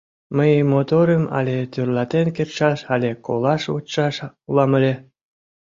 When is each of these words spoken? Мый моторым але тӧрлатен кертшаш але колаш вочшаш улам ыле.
Мый 0.37 0.51
моторым 0.71 1.23
але 1.37 1.57
тӧрлатен 1.73 2.27
кертшаш 2.35 2.79
але 2.93 3.09
колаш 3.25 3.63
вочшаш 3.73 4.15
улам 4.49 4.71
ыле. 4.77 4.93